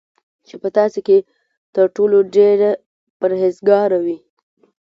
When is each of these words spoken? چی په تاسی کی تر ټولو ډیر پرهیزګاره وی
چی 0.47 0.55
په 0.61 0.67
تاسی 0.77 0.99
کی 1.07 1.17
تر 1.75 1.85
ټولو 1.95 2.17
ډیر 2.35 2.59
پرهیزګاره 3.19 3.97
وی 4.05 4.17